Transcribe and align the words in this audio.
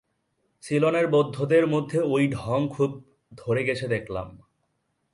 সিলোনের 0.63 1.07
বৌদ্ধদের 1.07 1.67
মধ্যে 1.67 1.99
ঐ 2.03 2.15
ঢঙ 2.27 2.59
খুব 2.67 2.91
ধরে 3.31 3.61
গেছে 3.63 3.87
দেখলাম। 3.87 4.27